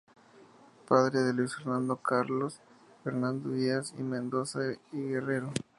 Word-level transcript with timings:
Padre 0.87 1.19
de 1.19 1.31
Luis 1.31 1.55
Fernando 1.55 1.93
y 1.93 2.03
Carlos 2.07 2.59
Fernando 3.03 3.51
Díaz 3.51 3.95
de 3.95 4.01
Mendoza 4.01 4.59
y 4.91 4.97
Guerrero. 4.99 5.51